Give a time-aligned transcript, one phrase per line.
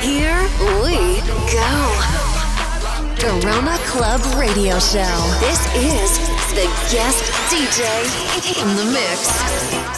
[0.00, 0.40] Here
[0.84, 1.70] we go.
[3.18, 5.18] Garona Club Radio Show.
[5.40, 6.18] This is
[6.54, 9.97] the guest DJ in the mix.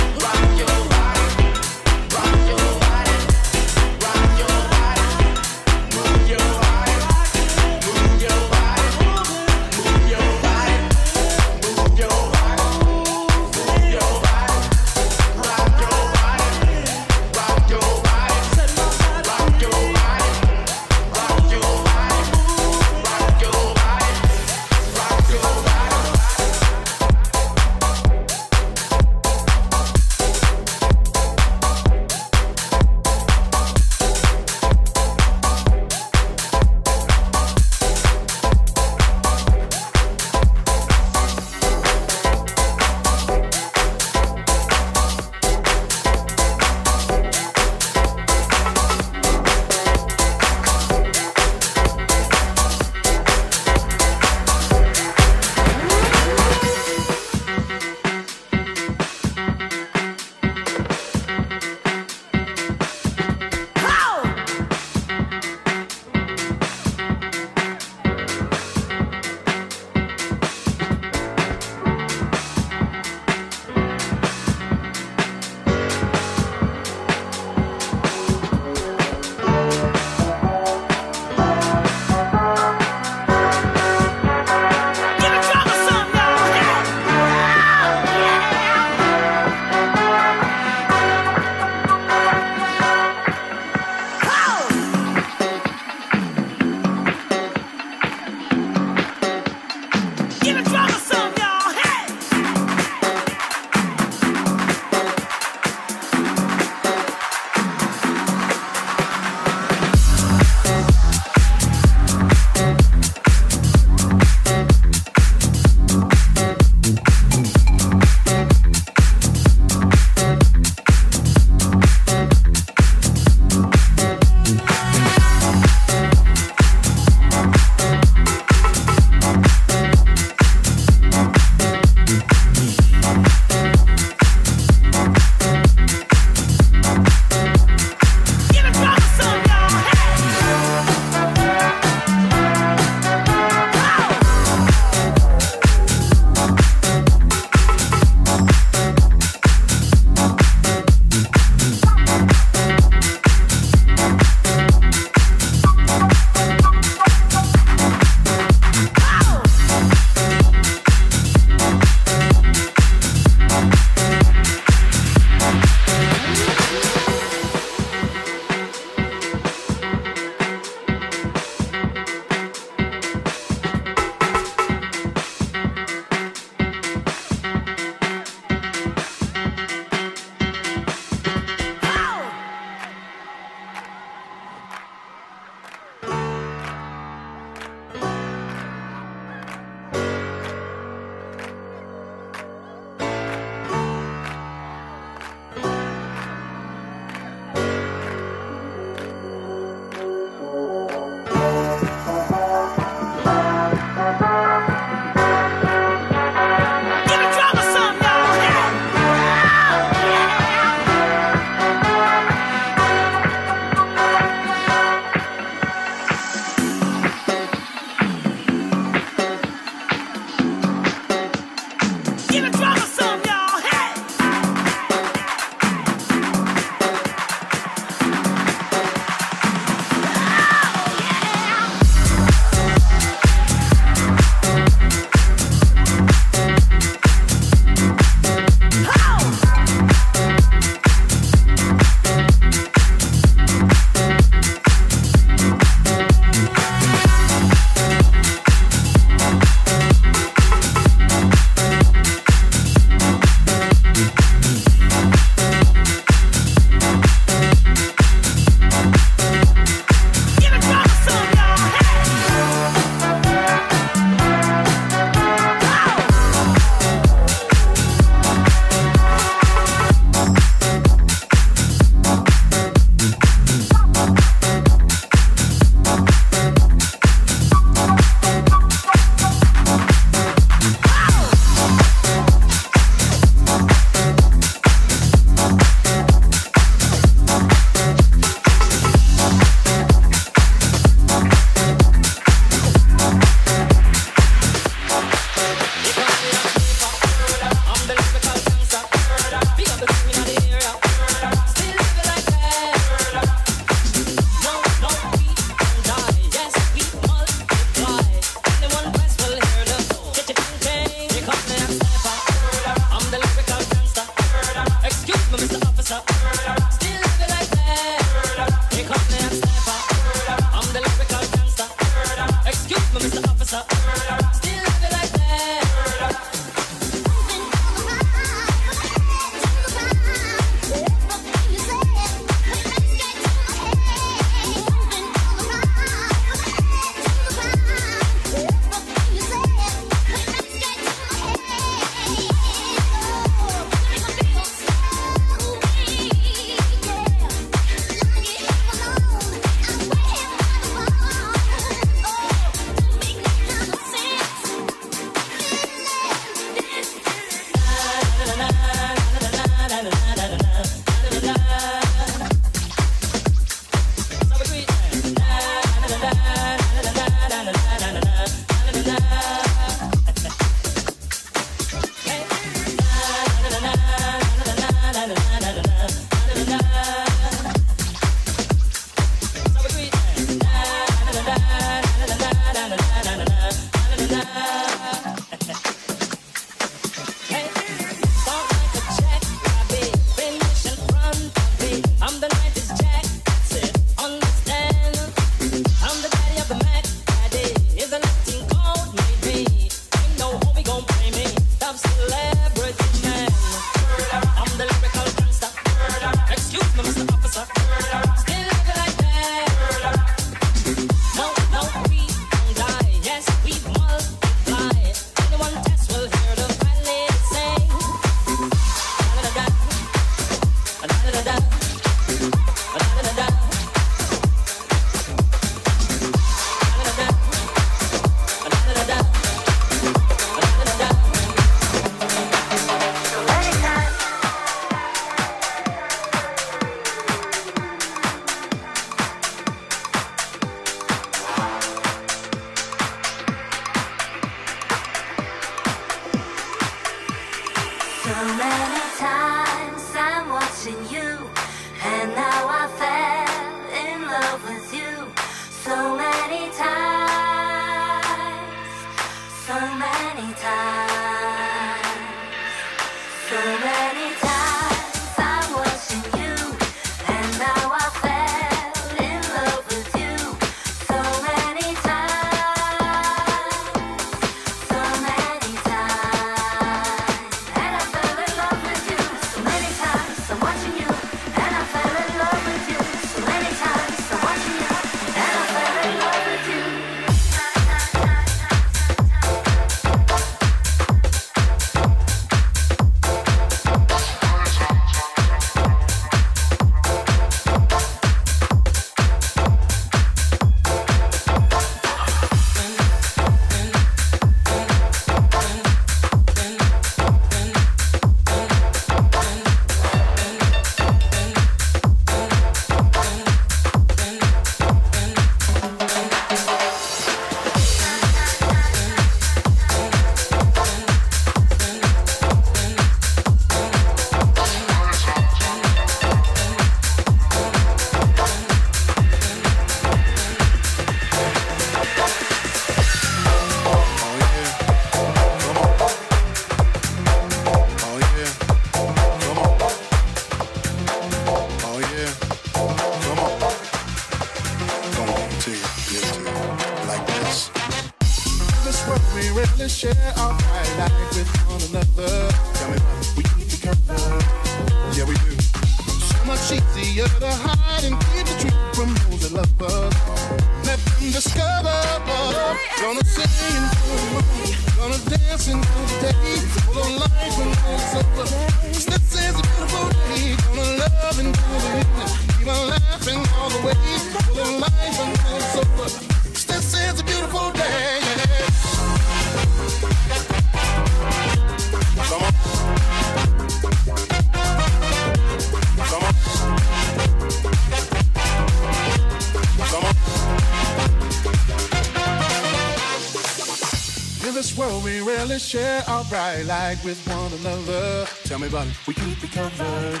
[596.10, 598.06] Like with one another.
[598.24, 598.74] Tell me about it.
[598.86, 600.00] We keep it covered.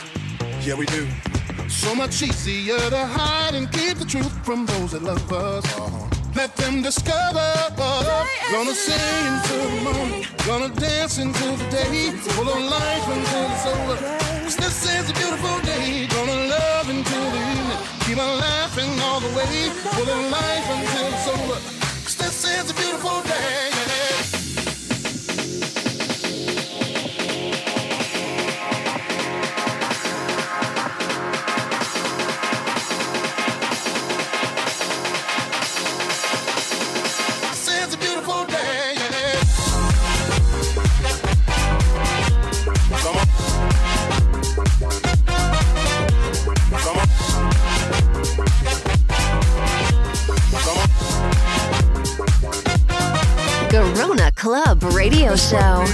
[0.62, 1.06] Yeah, we do.
[1.68, 5.64] So much easier to hide and keep the truth from those that love us.
[5.78, 6.08] Uh-huh.
[6.34, 7.48] Let them discover.
[8.50, 10.26] Gonna sing until the morning.
[10.46, 12.10] Gonna dance until the day.
[12.34, 13.96] Full of life until it's over.
[14.42, 16.06] Cause this is a beautiful day.
[16.08, 17.78] Gonna love until the evening.
[18.00, 19.70] Keep on laughing all the way.
[19.94, 21.58] Full of life until it's over.
[22.02, 23.69] Cause this is a beautiful day.
[55.50, 55.84] show.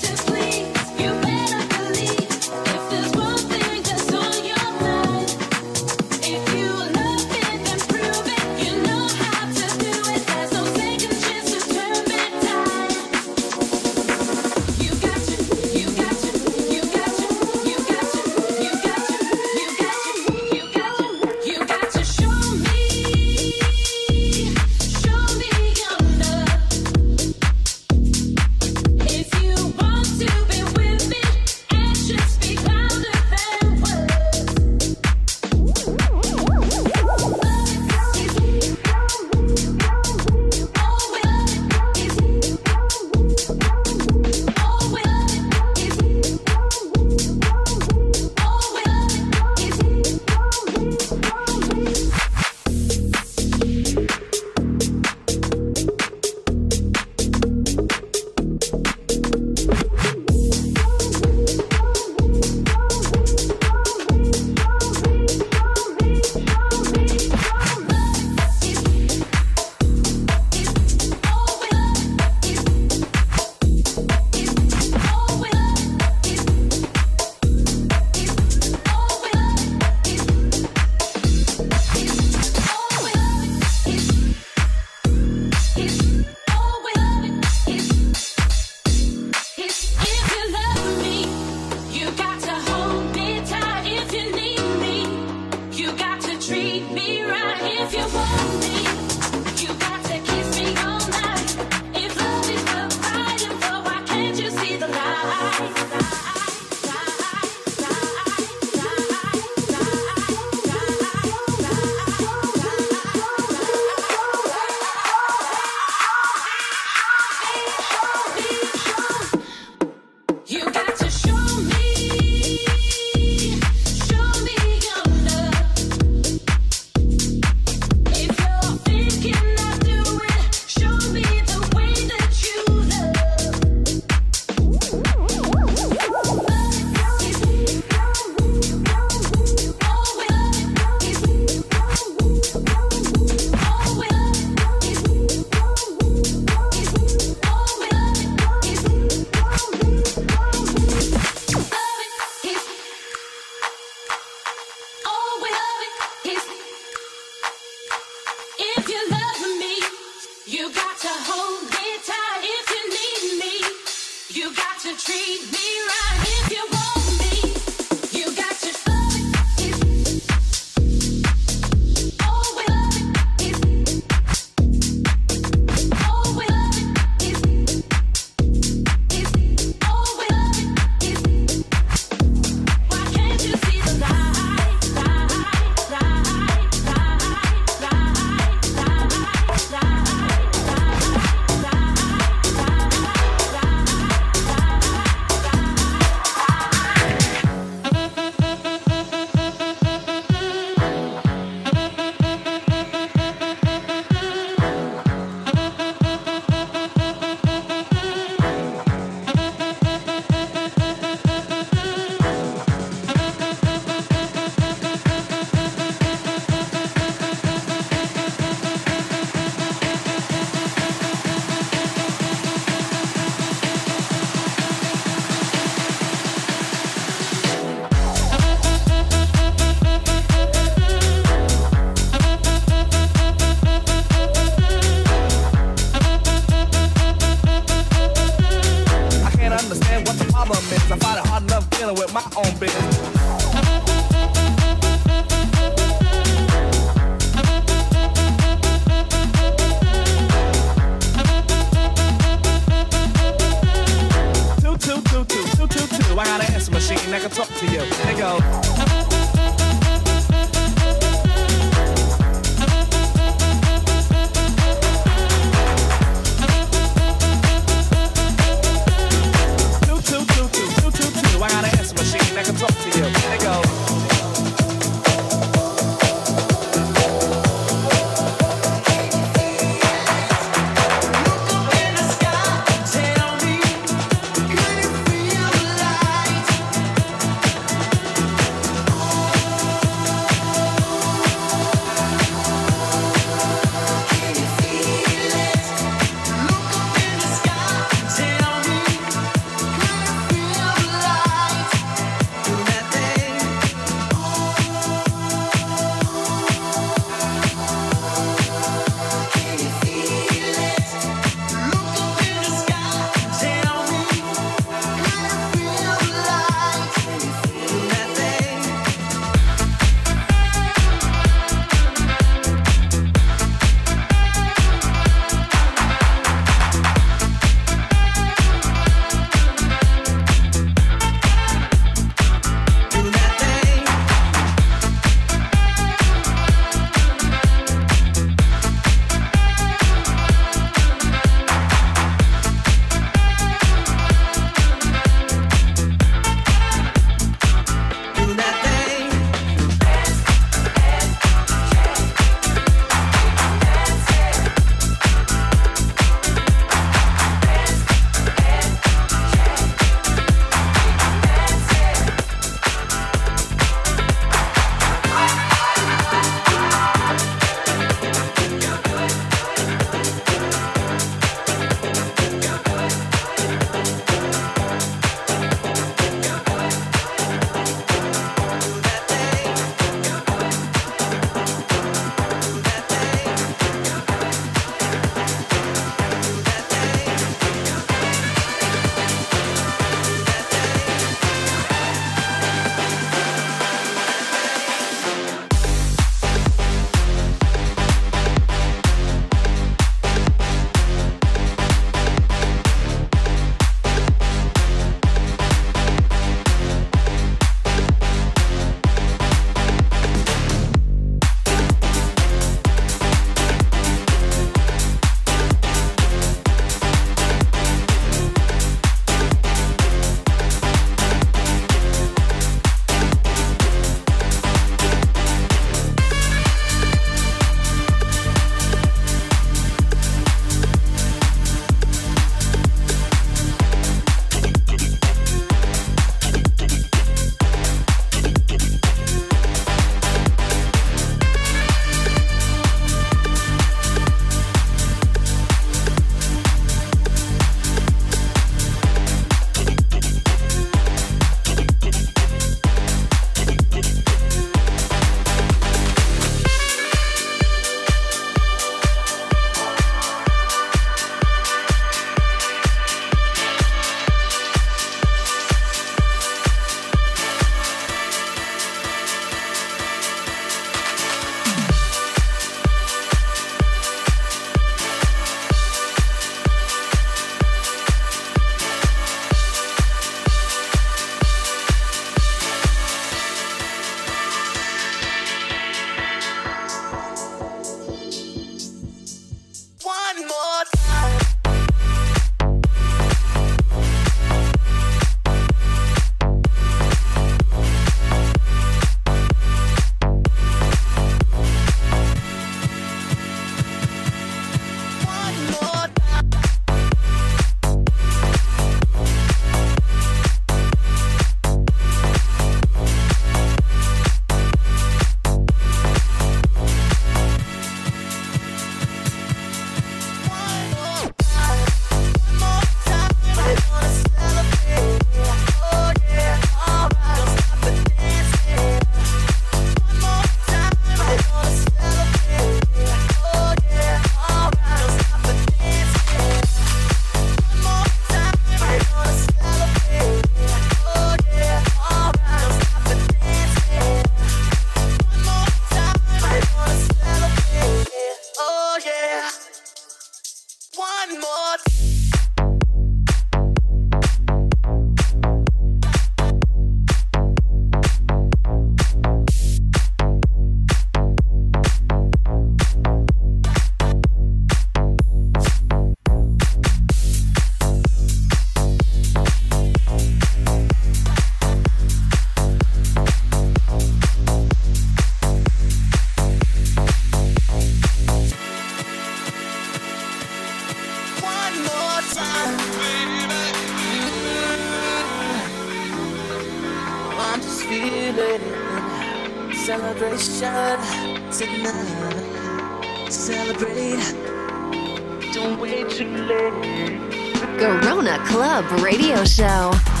[598.91, 600.00] Radio Show.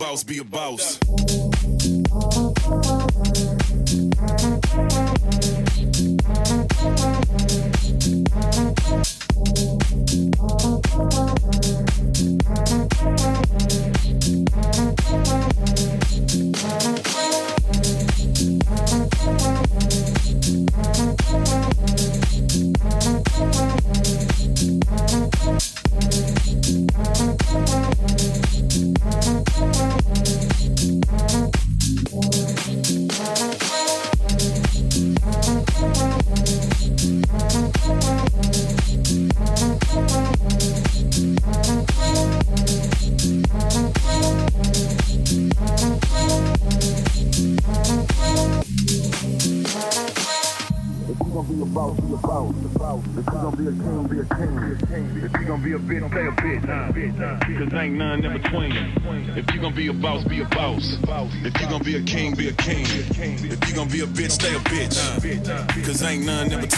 [0.00, 0.99] boss, be a boss.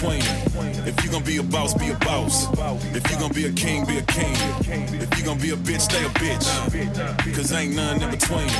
[0.02, 0.86] complaining.
[0.86, 2.48] If you gonna be a boss, be a boss.
[2.94, 4.34] If you gonna be a king, be a king.
[5.00, 6.46] If you gonna be a bitch, stay a bitch.
[7.36, 8.50] Cause ain't none in between.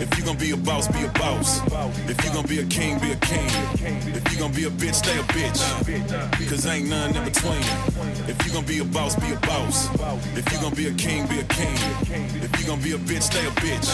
[0.00, 1.60] If you gonna be a boss, be a boss.
[2.08, 3.50] If you gonna be a king, be a king.
[4.16, 5.60] If you gonna be a bitch, stay a bitch.
[6.48, 7.64] Cause ain't none in between.
[8.26, 9.88] If you gonna be a boss, be a boss.
[10.36, 11.76] If you gonna be a king, be a king.
[12.42, 13.88] If you gonna be a bitch, stay a bitch.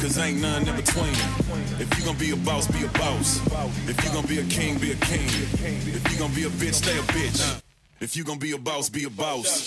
[0.00, 1.16] Cause ain't none in between.
[1.82, 3.40] If you gonna be a boss, be a boss.
[3.88, 5.26] If you gonna be a king, be a king.
[5.26, 7.60] If you gonna be a bitch, stay a bitch.
[7.98, 9.66] If you gonna be a boss, be a boss.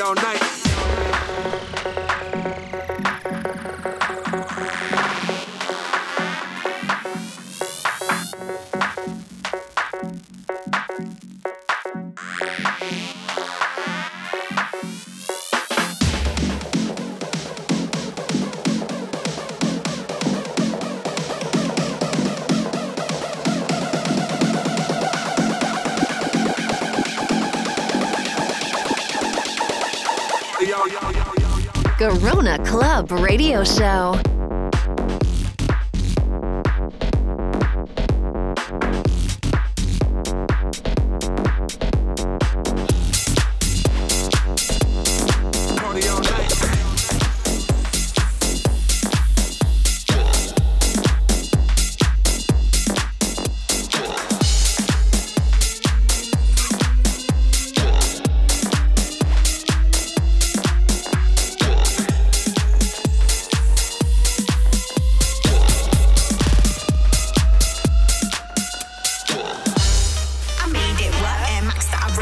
[0.00, 0.25] all night.
[32.16, 34.25] Garona Club Radio Show.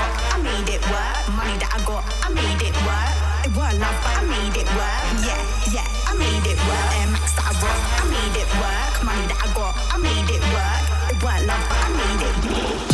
[0.05, 1.17] Max I made it work.
[1.37, 2.05] Money that I got.
[2.25, 3.15] I made it work.
[3.47, 5.03] It weren't love, but I made it work.
[5.25, 5.41] Yeah,
[5.73, 5.89] yeah.
[6.09, 6.89] I made it work.
[7.01, 7.81] Air Max that I rock.
[8.01, 8.93] I made it work.
[9.05, 9.73] Money that I got.
[9.93, 10.83] I made it work.
[11.13, 12.94] It weren't love, but I made it.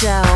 [0.00, 0.29] Show.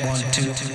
[0.00, 0.71] One two two.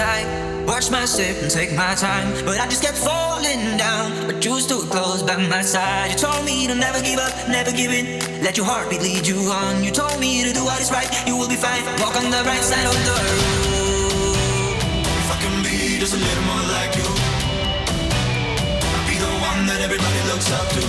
[0.00, 2.26] Tight, watch my step and take my time.
[2.46, 6.12] But I just kept falling down, but you stood close by my side.
[6.12, 8.06] You told me to never give up, never give in.
[8.40, 9.84] Let your heartbeat lead you on.
[9.84, 11.84] You told me to do what is right, you will be fine.
[12.00, 14.76] Walk on the right side of the road.
[15.22, 17.08] If I can be just a little more like you,
[18.96, 20.84] I'll be the one that everybody looks up to.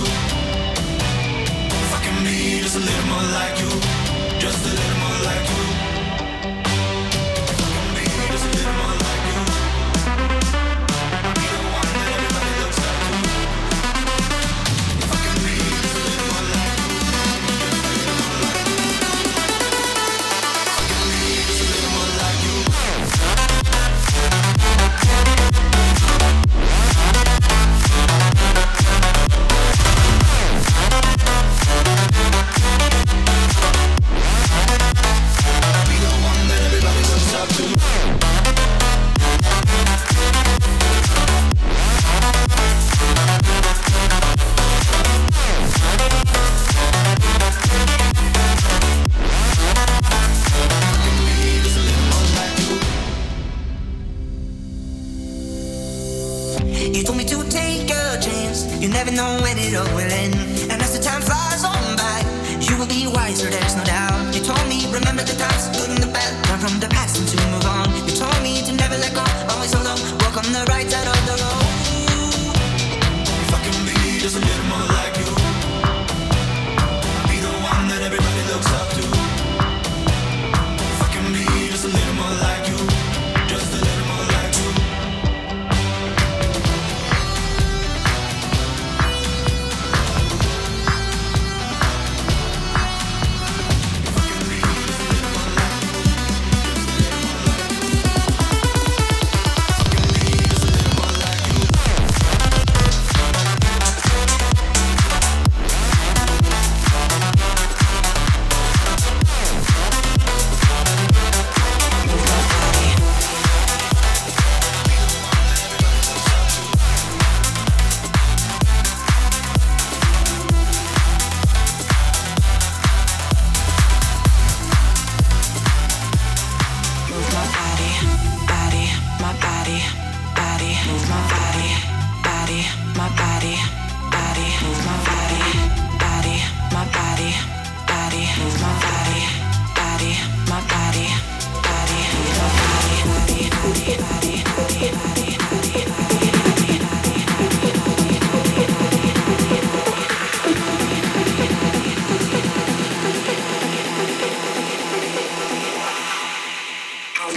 [1.84, 3.72] If I can be just a little more like you,
[4.40, 5.11] just a little more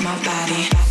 [0.05, 0.84] my body.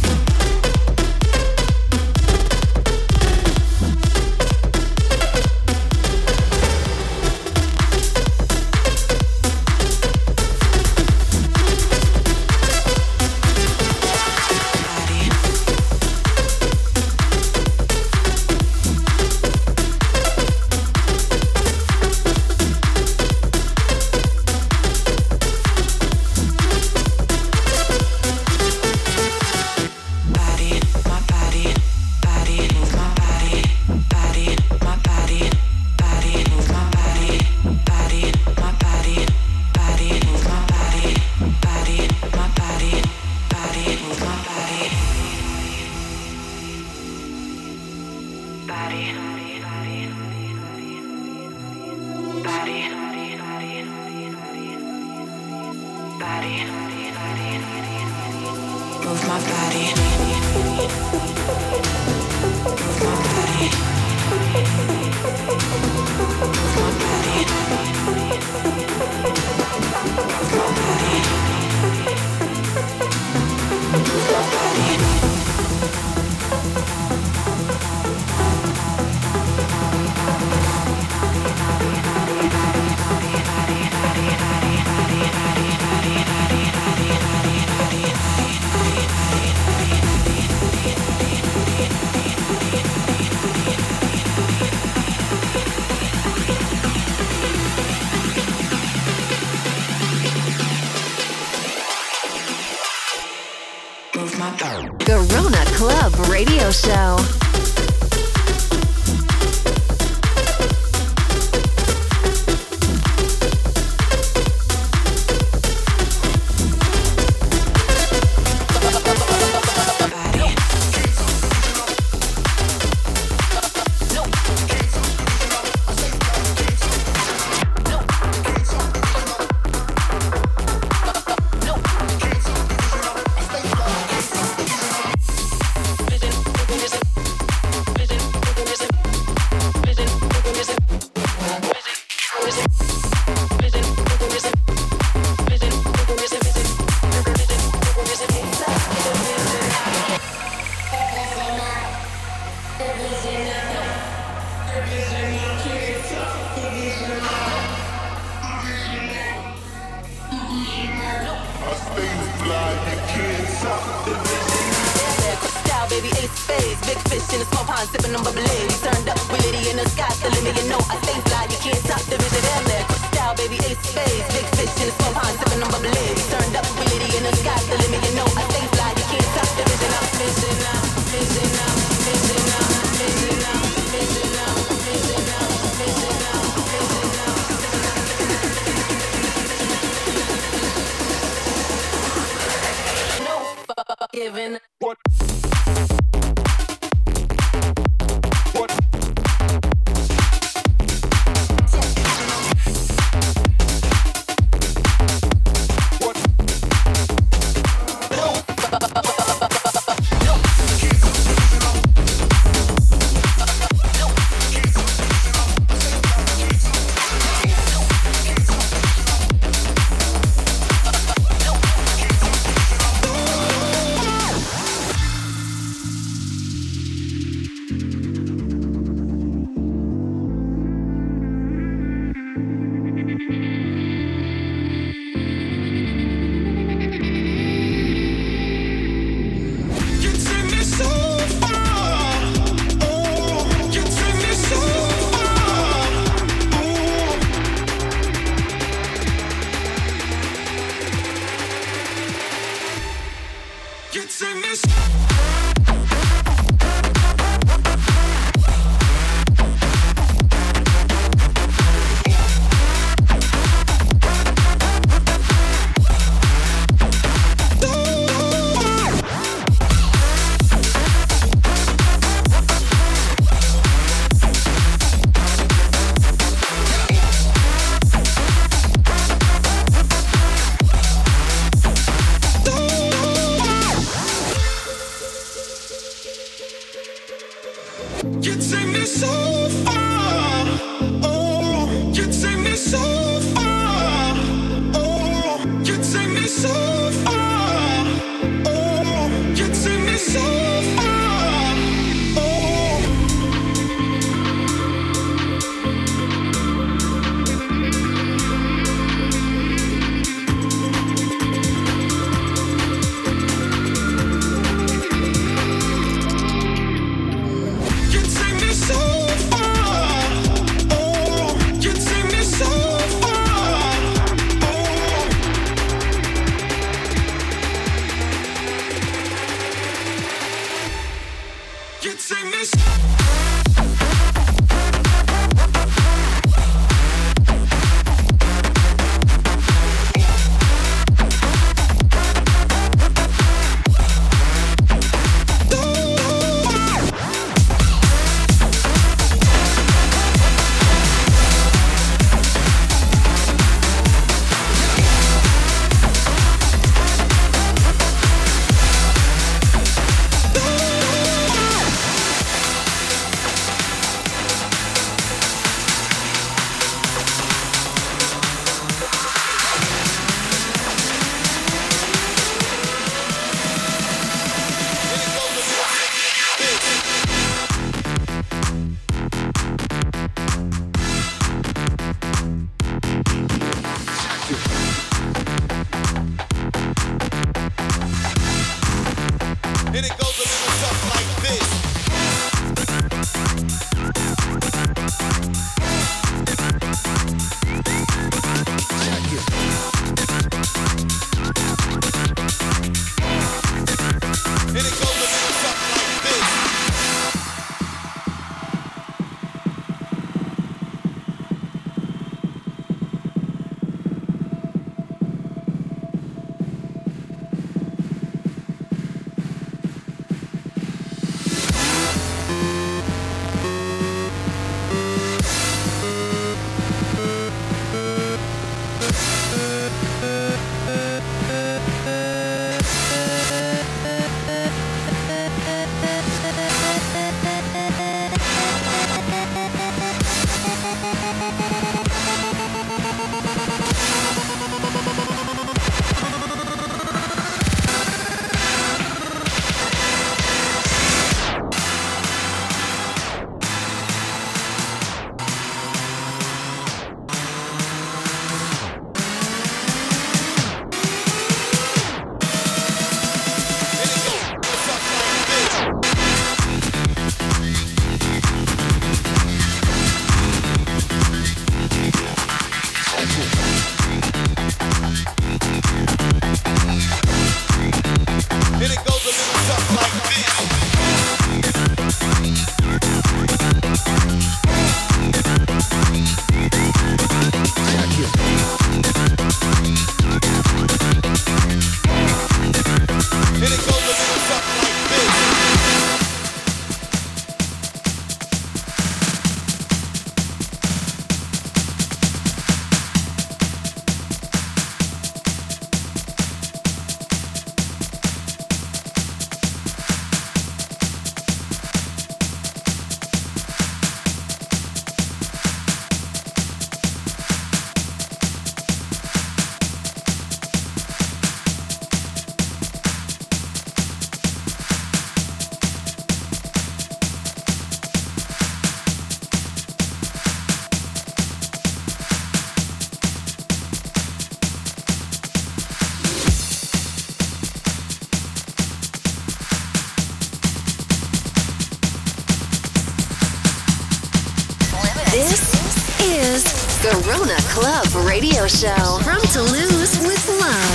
[548.00, 550.73] radio show from Toulouse with love.